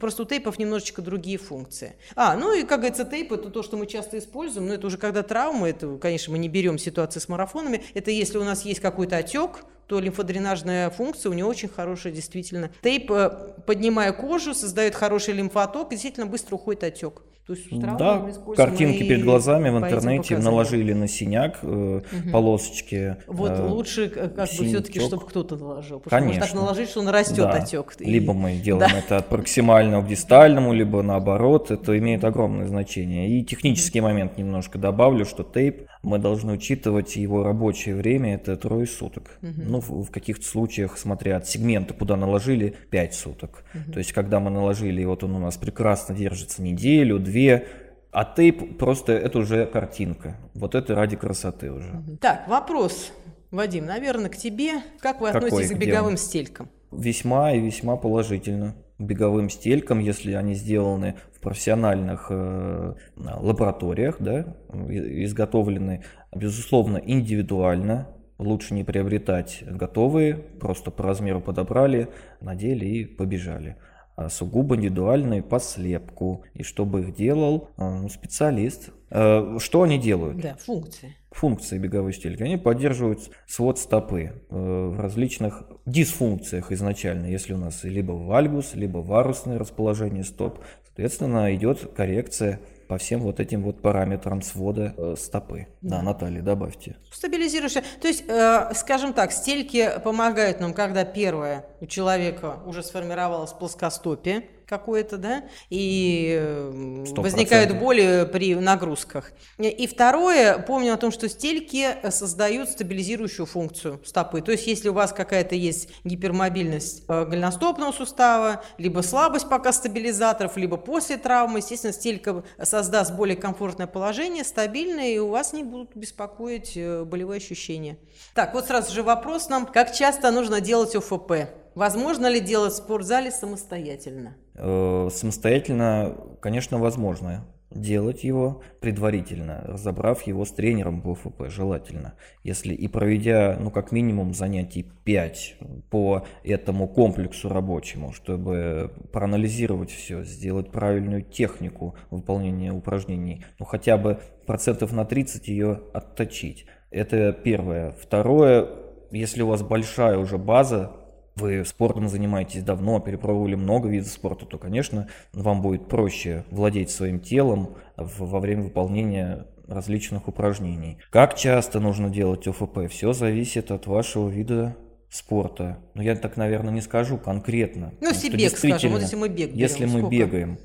[0.00, 1.96] Просто у тейпов немножечко другие функции.
[2.14, 4.98] А, ну и, как говорится, тейп– это то, что мы часто используем, но это уже
[4.98, 8.80] когда травма, это, конечно, мы не берем ситуации с марафонами, это если у нас есть
[8.80, 12.70] какой-то отек, то лимфодренажная функция у нее очень хорошая действительно.
[12.82, 13.30] Тейп, э,
[13.66, 17.22] поднимая кожу, создает хороший лимфоток, и действительно быстро уходит отек.
[17.48, 22.02] То есть да, картинки перед глазами в интернете наложили на синяк угу.
[22.30, 23.16] полосочки.
[23.26, 25.98] Вот э, лучше как бы все-таки, чтобы кто-то наложил.
[25.98, 26.44] Потому Конечно.
[26.44, 27.52] что так наложить, что он растет да.
[27.52, 27.94] отек.
[28.00, 28.98] Либо мы делаем да.
[28.98, 31.70] это от проксимального к дистальному, либо наоборот.
[31.70, 33.30] Это имеет огромное значение.
[33.30, 38.86] И технический момент немножко добавлю, что тейп мы должны учитывать его рабочее время, это трое
[38.86, 39.38] суток.
[39.42, 39.52] Угу.
[39.56, 43.64] Ну, в, в каких-то случаях, смотря от сегмента, куда наложили, 5 суток.
[43.74, 43.92] Угу.
[43.92, 47.66] То есть, когда мы наложили, и вот он у нас прекрасно держится неделю, две две,
[48.10, 50.36] а тейп просто это уже картинка.
[50.54, 52.02] Вот это ради красоты уже.
[52.20, 53.12] Так, вопрос,
[53.50, 54.80] Вадим, наверное, к тебе.
[55.00, 56.22] Как вы Какой, относитесь к беговым где?
[56.22, 56.68] стелькам?
[56.90, 58.74] Весьма и весьма положительно.
[58.98, 64.56] Беговым стелькам, если они сделаны в профессиональных э, лабораториях, да,
[64.88, 66.02] изготовлены,
[66.34, 72.08] безусловно, индивидуально, лучше не приобретать готовые, просто по размеру подобрали,
[72.40, 73.76] надели и побежали.
[74.18, 76.42] А, сугубо индивидуальные по слепку.
[76.52, 78.90] И чтобы их делал а, ну, специалист.
[79.10, 80.40] А, что они делают?
[80.40, 81.14] Да, функции.
[81.30, 82.42] Функции беговой стельки.
[82.42, 87.26] Они поддерживают свод стопы в различных дисфункциях изначально.
[87.26, 93.38] Если у нас либо вальгус, либо варусное расположение стоп, соответственно, идет коррекция по всем вот
[93.38, 95.68] этим вот параметрам свода э, стопы.
[95.82, 96.96] Да, да Наталья, добавьте.
[97.12, 97.74] Стабилизируешь.
[97.74, 104.44] То есть, э, скажем так, стельки помогают нам, когда первое у человека уже сформировалось плоскостопие,
[104.68, 107.20] какое-то, да, и 100%.
[107.20, 109.32] возникают боли при нагрузках.
[109.58, 114.42] И второе, помню о том, что стельки создают стабилизирующую функцию стопы.
[114.42, 120.56] То есть, если у вас какая-то есть гипермобильность э, голеностопного сустава, либо слабость пока стабилизаторов,
[120.56, 125.96] либо после травмы, естественно, стелька создаст более комфортное положение, стабильное, и у вас не будут
[125.96, 127.98] беспокоить э, болевые ощущения.
[128.34, 131.32] Так, вот сразу же вопрос нам, как часто нужно делать ОФП?
[131.78, 134.34] Возможно ли делать в спортзале самостоятельно?
[134.56, 142.14] Э, самостоятельно, конечно, возможно делать его предварительно, разобрав его с тренером по ФП, желательно.
[142.42, 145.56] Если и проведя, ну, как минимум, занятий 5
[145.88, 154.18] по этому комплексу рабочему, чтобы проанализировать все, сделать правильную технику выполнения упражнений, ну, хотя бы
[154.46, 156.66] процентов на 30 ее отточить.
[156.90, 157.92] Это первое.
[157.92, 158.68] Второе,
[159.12, 160.90] если у вас большая уже база
[161.38, 167.20] вы спортом занимаетесь давно, перепробовали много видов спорта, то, конечно, вам будет проще владеть своим
[167.20, 170.98] телом во время выполнения различных упражнений.
[171.10, 172.88] Как часто нужно делать ОФП?
[172.90, 174.76] Все зависит от вашего вида
[175.10, 177.94] спорта, ну я так, наверное, не скажу конкретно.
[178.00, 180.08] Ну, если бег, скажем, вот если мы бег берем, Если мы сколько?
[180.10, 180.58] бегаем,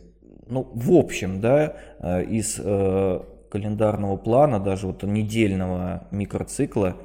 [0.47, 6.97] ну, в общем, да, э, из э, календарного плана, даже вот недельного микроцикла,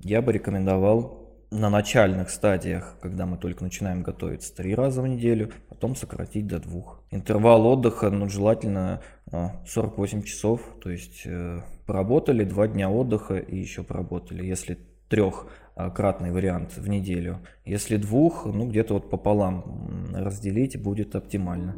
[0.00, 5.52] я бы рекомендовал на начальных стадиях, когда мы только начинаем готовиться, три раза в неделю,
[5.68, 7.02] потом сократить до двух.
[7.10, 13.56] Интервал отдыха, ну, желательно 48 э, часов, то есть э, поработали, два дня отдыха и
[13.56, 14.44] еще поработали.
[14.44, 14.78] Если
[15.08, 17.40] трехкратный вариант в неделю.
[17.64, 21.76] Если двух, ну где-то вот пополам разделить будет оптимально.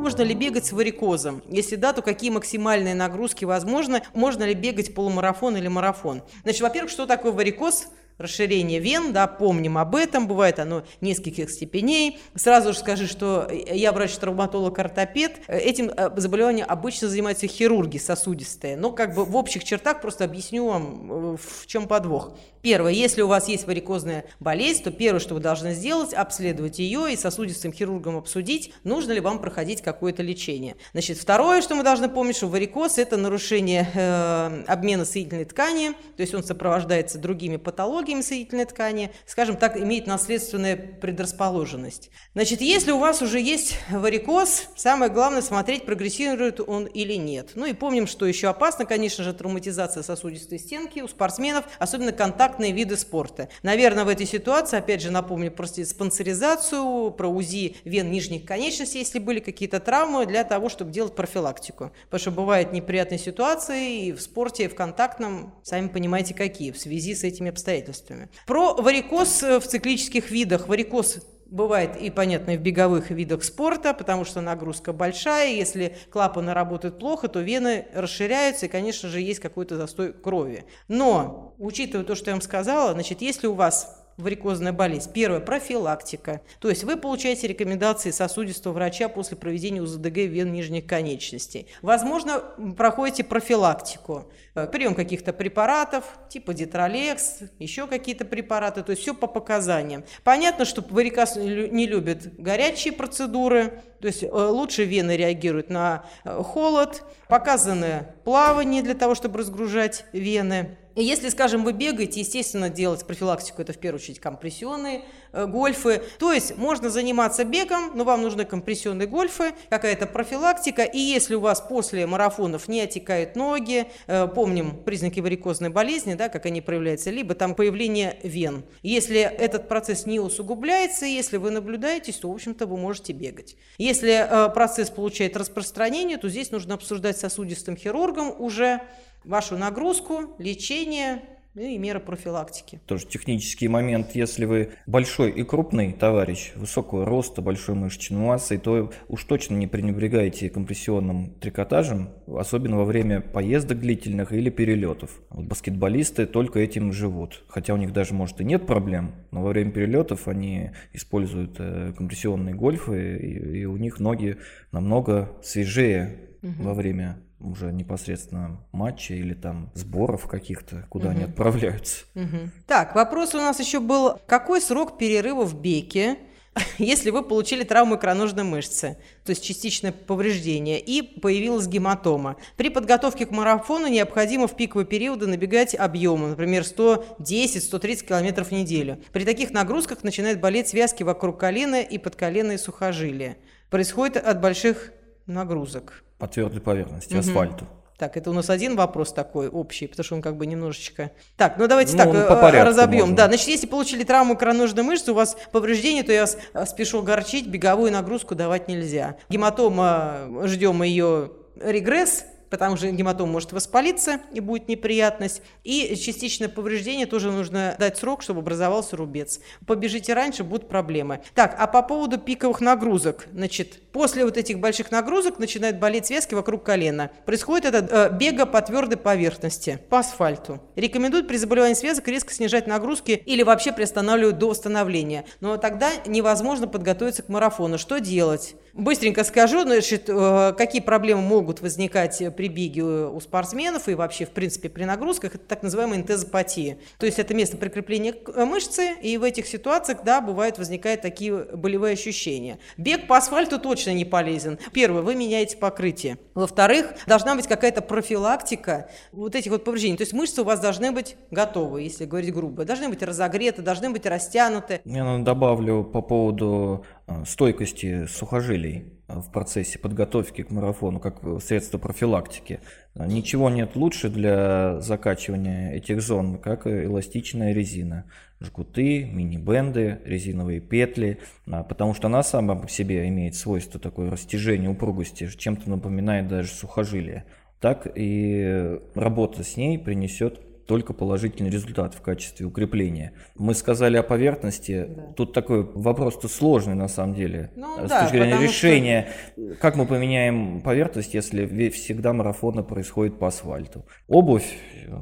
[0.00, 1.42] Можно ли бегать с варикозом?
[1.46, 4.02] Если да, то какие максимальные нагрузки возможны?
[4.14, 6.22] Можно ли бегать полумарафон или марафон?
[6.42, 7.88] Значит, во-первых, что такое варикоз?
[8.20, 12.18] расширение вен, да, помним об этом, бывает оно нескольких степеней.
[12.34, 19.14] Сразу же скажи, что я врач-травматолог-ортопед, этим э, заболеванием обычно занимаются хирурги сосудистые, но как
[19.14, 22.36] бы в общих чертах просто объясню вам, э, в чем подвох.
[22.62, 27.12] Первое, если у вас есть варикозная болезнь, то первое, что вы должны сделать, обследовать ее
[27.12, 30.76] и сосудистым хирургом обсудить, нужно ли вам проходить какое-то лечение.
[30.92, 36.20] Значит, второе, что мы должны помнить, что варикоз– это нарушение э, обмена соединительной ткани, то
[36.20, 42.10] есть он сопровождается другими патологиями, соединительной ткани, скажем так, имеет наследственную предрасположенность.
[42.34, 47.52] Значит, если у вас уже есть варикоз, самое главное смотреть, прогрессирует он или нет.
[47.54, 52.12] Ну и помним, что еще опасно, конечно же, травматизация сосудистой стенки у спортсменов, особенно
[52.50, 53.48] контактные виды спорта.
[53.62, 59.18] Наверное, в этой ситуации, опять же, напомню про спонсоризацию, про УЗИ вен нижних конечностей, если
[59.18, 61.92] были какие-то травмы, для того, чтобы делать профилактику.
[62.04, 66.78] Потому что бывают неприятные ситуации и в спорте, и в контактном, сами понимаете, какие, в
[66.78, 68.28] связи с этими обстоятельствами обстоятельствами.
[68.46, 70.68] Про варикоз э, в циклических видах.
[70.68, 71.18] Варикоз
[71.50, 75.50] Бывает и, понятно, и в беговых видах спорта, потому что нагрузка большая.
[75.52, 80.64] Если клапаны работают плохо, то вены расширяются, и, конечно же, есть какой-то застой крови.
[80.86, 85.10] Но, учитывая то, что я вам сказала, значит, если у вас варикозная болезнь.
[85.12, 86.42] Первое– профилактика.
[86.58, 91.66] То есть вы получаете рекомендации сосудистого врача после проведения УЗДГ вен нижних конечностей.
[91.82, 92.42] Возможно,
[92.76, 94.30] проходите профилактику.
[94.54, 98.82] Э, прием каких-то препаратов, типа дитролекс, еще какие-то препараты.
[98.82, 100.04] То есть все по показаниям.
[100.24, 106.42] Понятно, что варикоз не любит горячие процедуры, то есть э, лучше вены реагируют на э,
[106.42, 110.78] холод, показаны плавание для того, чтобы разгружать вены.
[110.96, 115.02] Если, скажем, вы бегаете, естественно, делать профилактику, это в первую очередь компрессионные
[115.32, 116.02] гольфы.
[116.18, 120.82] То есть можно заниматься бегом, но вам нужны компрессионные гольфы, какая-то профилактика.
[120.82, 126.28] И если у вас после марафонов не отекают ноги, э, помним признаки варикозной болезни, да,
[126.28, 128.64] как они проявляются, либо там появление вен.
[128.82, 133.56] Если этот процесс не усугубляется, если вы наблюдаетесь, то, в общем-то, вы можете бегать.
[133.78, 138.80] Если э, процесс получает распространение, то здесь нужно обсуждать сосудистым хирургом уже
[139.24, 141.22] вашу нагрузку, лечение,
[141.54, 142.80] и меры профилактики.
[142.86, 144.14] Тоже технический момент.
[144.14, 149.66] Если вы большой и крупный товарищ, высокого роста, большой мышечной массы, то уж точно не
[149.66, 155.20] пренебрегаете компрессионным трикотажем, особенно во время поездок длительных или перелетов.
[155.30, 157.44] Вот баскетболисты только этим живут.
[157.48, 161.92] Хотя у них даже, может, и нет проблем, но во время перелетов они используют э,
[161.96, 164.36] компрессионные гольфы, и, и у них ноги
[164.72, 166.62] намного свежее угу.
[166.62, 171.16] во время уже непосредственно матча или там сборов каких-то, куда угу.
[171.16, 172.04] они отправляются.
[172.14, 172.50] Угу.
[172.66, 176.18] Так, вопрос у нас еще был, какой срок перерыва в беке,
[176.78, 182.36] если вы получили травму икроножной мышцы, то есть частичное повреждение, и появилась гематома.
[182.56, 189.02] При подготовке к марафону необходимо в пиковые периоды набегать объемы, например, 110-130 км в неделю.
[189.12, 193.36] При таких нагрузках начинают болеть связки вокруг колена и подколенные сухожилия.
[193.70, 194.92] Происходит от больших
[195.30, 197.20] нагрузок по твердой поверхности, угу.
[197.20, 197.66] асфальту.
[198.00, 201.10] Так, это у нас один вопрос такой общий, потому что он как бы немножечко...
[201.36, 203.00] Так, ну давайте ну, так, по порядку разобьем.
[203.00, 203.16] Можно.
[203.16, 207.02] Да, значит, если получили травму икроножной мышцы, у вас повреждение, то я вас э, спешу
[207.02, 209.16] горчить, беговую нагрузку давать нельзя.
[209.28, 215.42] Гематома, ждем ее регресс, потому что гематом может воспалиться и будет неприятность.
[215.64, 219.40] И частичное повреждение тоже нужно дать срок, чтобы образовался рубец.
[219.66, 221.20] Побежите раньше, будут проблемы.
[221.34, 223.28] Так, а по поводу пиковых нагрузок.
[223.32, 227.10] Значит, после вот этих больших нагрузок начинают болеть связки вокруг колена.
[227.24, 230.60] Происходит это э, бега по твердой поверхности, по асфальту.
[230.74, 235.24] Рекомендуют при заболевании связок резко снижать нагрузки или вообще приостанавливать до восстановления.
[235.40, 237.78] Но тогда невозможно подготовиться к марафону.
[237.78, 238.56] Что делать?
[238.72, 244.30] Быстренько скажу, значит, э, какие проблемы могут возникать при беге у спортсменов и вообще, в
[244.30, 245.34] принципе, при нагрузках.
[245.34, 246.78] Это так называемая интезопатия.
[246.98, 251.36] То есть это место прикрепления э, мышцы, и в этих ситуациях, да, бывают, возникают такие
[251.54, 252.58] болевые ощущения.
[252.76, 254.58] Бег по асфальту точно не полезен.
[254.72, 256.18] Первое, вы меняете покрытие.
[256.34, 259.96] Во-вторых, должна быть какая-то профилактика вот этих вот повреждений.
[259.96, 262.64] То есть мышцы у вас должны быть готовы, если говорить грубо.
[262.64, 264.80] Должны быть разогреты, должны быть растянуты.
[264.84, 266.84] Я добавлю по поводу
[267.26, 272.60] стойкости сухожилий в процессе подготовки к марафону, как средство профилактики.
[272.94, 278.04] Ничего нет лучше для закачивания этих зон, как эластичная резина.
[278.40, 285.28] Жгуты, мини-бенды, резиновые петли, потому что она сама по себе имеет свойство такое растяжение упругости,
[285.28, 287.24] чем-то напоминает даже сухожилие.
[287.60, 290.40] Так и работа с ней принесет
[290.70, 293.12] только положительный результат в качестве укрепления.
[293.34, 294.86] Мы сказали о поверхности.
[294.88, 295.02] Да.
[295.16, 297.50] Тут такой вопрос-то сложный на самом деле.
[297.56, 299.56] Ну, с да, точки зрения решения, что...
[299.56, 303.84] как мы поменяем поверхность, если всегда марафоны происходят по асфальту.
[304.06, 304.46] Обувь,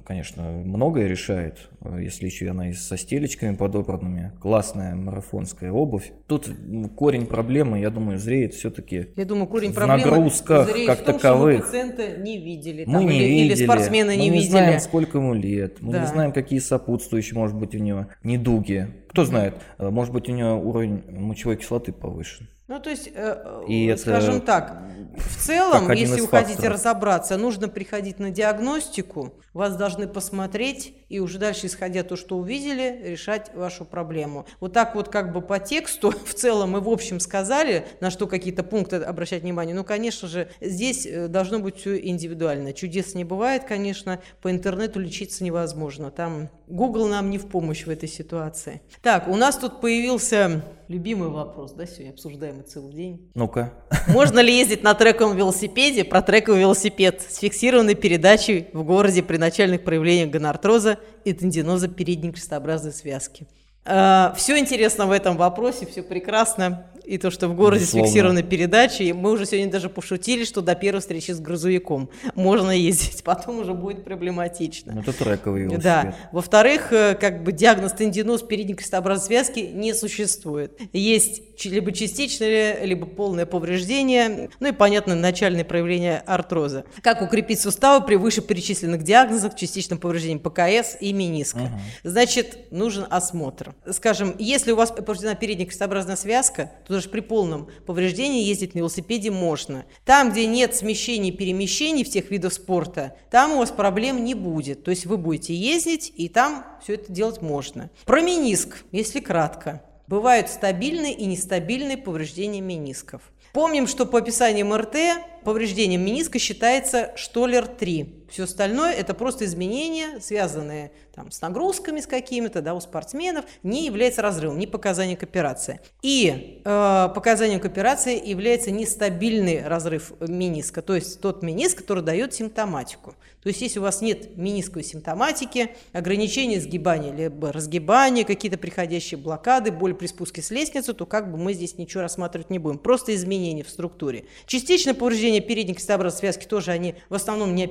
[0.07, 4.33] конечно, многое решает, если еще она и со стелечками подобранными.
[4.41, 6.12] Классная марафонская обувь.
[6.29, 6.49] Тут
[6.97, 11.66] корень проблемы, я думаю, зреет все-таки Я думаю, корень проблемы нагрузках как в том, таковых.
[11.66, 12.85] Что мы пациента не видели.
[12.87, 13.57] Там, мы не или, видели.
[13.59, 14.45] Или спортсмены не, не видели.
[14.45, 16.00] не знаем, сколько ему лет лет, мы да.
[16.00, 18.88] не знаем, какие сопутствующие, может быть, у него недуги.
[19.11, 22.48] Кто знает, э, может быть, у него уровень мочевой кислоты повышен.
[22.69, 24.83] Ну, то есть, э, и скажем это так,
[25.16, 31.39] в целом, если вы хотите разобраться, нужно приходить на диагностику, вас должны посмотреть и уже
[31.39, 34.45] дальше, исходя то, что увидели, решать вашу проблему.
[34.61, 38.27] Вот так вот как бы по тексту в целом мы в общем сказали, на что
[38.27, 39.75] какие-то пункты обращать внимание.
[39.75, 42.75] Ну, конечно же, здесь э, должно быть все индивидуально.
[42.75, 46.11] Чудес не бывает, конечно, по интернету лечиться невозможно.
[46.11, 48.83] Там Google нам не в помощь в этой ситуации.
[49.03, 53.31] Так, у нас тут появился любимый вопрос, да, сегодня обсуждаемый целый день.
[53.35, 53.73] Ну-ка.
[54.09, 59.37] Можно ли ездить на трековом велосипеде, про трековый велосипед с фиксированной передачей в городе при
[59.37, 63.47] начальных проявлениях гонартроза и тендиноза передней крестообразной связки?
[63.85, 68.06] А, все интересно в этом вопросе, все прекрасно и то, что в городе Безусловно.
[68.06, 69.02] сфиксированы передачи.
[69.02, 73.61] И мы уже сегодня даже пошутили, что до первой встречи с грузовиком можно ездить, потом
[73.61, 74.92] уже будет проблематично.
[74.94, 75.84] Ну, это трековый велосипед.
[75.84, 76.14] Да.
[76.32, 80.78] Во-вторых, э, как бы диагноз тендиноз передней крестообразной связки не существует.
[80.92, 86.84] Есть либо частичное, либо полное повреждение, ну и, понятно, начальное проявление артроза.
[87.02, 91.59] Как укрепить суставы при вышеперечисленных диагнозах, частичном повреждении ПКС и мениска?
[91.59, 91.70] Угу.
[92.04, 93.74] Значит, нужен осмотр.
[93.90, 98.80] Скажем, если у вас повреждена передняя крестообразная связка, то даже при полном повреждении ездить на
[98.80, 99.86] велосипеде можно.
[100.05, 104.82] Там, где нет смещений и перемещений всех видов спорта, там у вас проблем не будет.
[104.82, 107.90] То есть вы будете ездить, и там все это делать можно.
[108.05, 109.82] Про мениск, если кратко.
[110.09, 113.22] Бывают стабильные и нестабильные повреждения менисков.
[113.53, 114.96] Помним, что по описанию МРТ
[115.44, 118.18] повреждением мениска считается штоллер-3.
[118.29, 123.87] Все остальное– это просто изменения, связанные там, с нагрузками с какими-то да, у спортсменов, не
[123.87, 125.81] является разрывом, не показанием к операции.
[126.03, 132.35] И э, показанием к операции является нестабильный разрыв мениска, то есть тот мениск, который дает
[132.35, 133.16] симптоматику.
[133.43, 139.72] То есть если у вас нет менисковой симптоматики, ограничения сгибания, либо разгибания, какие-то приходящие блокады,
[139.72, 142.79] боль при спуске с лестницы, то как бы мы здесь ничего рассматривать не будем.
[142.79, 144.26] Просто изменения в структуре.
[144.47, 147.64] Частично повреждение передней крестообразной связки тоже они в основном не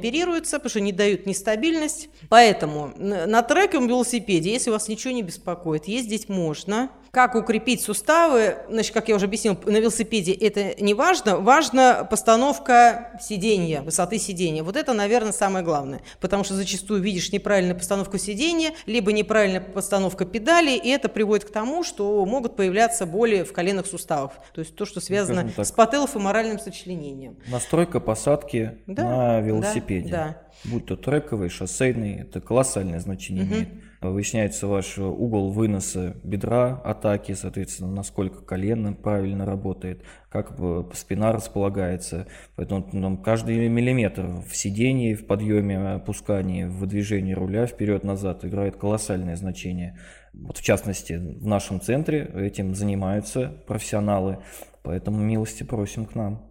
[0.47, 2.09] оперируются, потому что не дают нестабильность.
[2.29, 6.89] Поэтому на трековом велосипеде, если вас ничего не беспокоит, ездить можно.
[7.17, 11.37] Как укрепить суставы, значит, как я уже объяснил, на велосипеде это не важно.
[11.37, 14.61] Важна постановка сидения, высоты сидения.
[14.61, 16.01] Вот это, наверное, самое главное.
[16.21, 21.51] Потому что зачастую видишь неправильную постановку сидения, либо неправильная постановка педали, и это приводит к
[21.51, 24.33] тому, что могут появляться боли в коленных суставах.
[24.53, 27.37] То есть то, что связано с пателлофеморальным сочленением.
[27.47, 30.11] Настройка посадки да, на велосипеде.
[30.11, 30.17] Да,
[30.63, 30.69] да.
[30.69, 33.53] Будь то трековый, шоссейный, это колоссальное значение угу.
[33.55, 33.69] имеет.
[34.01, 40.57] Выясняется ваш угол выноса бедра атаки, соответственно, насколько колено правильно работает, как
[40.93, 42.27] спина располагается.
[42.55, 49.35] Поэтому нам каждый миллиметр в сидении, в подъеме, опускании, в выдвижении руля вперед-назад играет колоссальное
[49.35, 49.97] значение.
[50.33, 54.39] Вот в частности, в нашем центре этим занимаются профессионалы.
[54.87, 56.41] Поэтому милости просим к нам.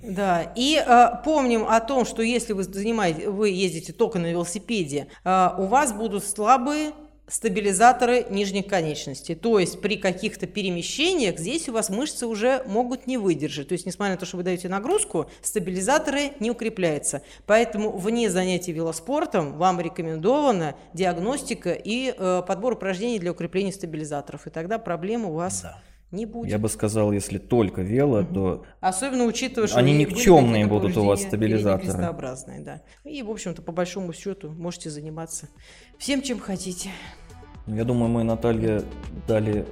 [0.00, 5.08] Да, и э, помним о том, что если вы занимаете, вы ездите только на велосипеде,
[5.24, 6.92] э, у вас будут слабые
[7.26, 9.34] стабилизаторы нижних конечностей.
[9.34, 13.66] То есть при каких-то перемещениях здесь у вас мышцы уже могут не выдержать.
[13.66, 17.22] То есть несмотря на то, что вы даете нагрузку, стабилизаторы не укрепляются.
[17.46, 24.46] Поэтому вне занятий велоспортом вам рекомендована диагностика и э, подбор упражнений для укрепления стабилизаторов.
[24.46, 25.76] И тогда проблем у вас да
[26.10, 26.50] не будет.
[26.50, 31.22] Я бы сказал, если только вело, то Особенно учитывая, что Они никчемные будут у вас
[31.22, 31.86] стабилизаторы.
[31.92, 32.82] крестообразные, да.
[33.04, 35.48] И, в общем-то, по большому счету можете заниматься
[35.98, 36.90] всем, чем хотите.
[37.66, 38.82] я думаю, мы, Наталья,
[39.28, 39.66] дали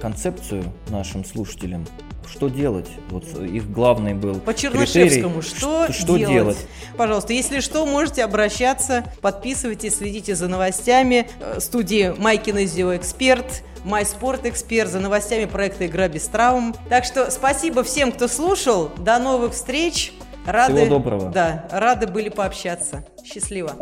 [0.00, 1.86] концепцию нашим слушателям.
[2.30, 2.88] Что делать?
[3.10, 6.32] Вот их главный был По Чернышевскому, что, что делать?
[6.32, 6.66] делать?
[6.96, 14.90] Пожалуйста, если что, можете обращаться, подписывайтесь, следите за новостями э, студии Майкинезио Эксперт, Майспорт Эксперт,
[14.90, 16.74] за новостями проекта «Игра без травм».
[16.88, 18.90] Так что спасибо всем, кто слушал.
[18.98, 20.12] До новых встреч.
[20.46, 21.30] Рады, Всего доброго.
[21.30, 23.06] Да, рады были пообщаться.
[23.24, 23.76] Счастливо.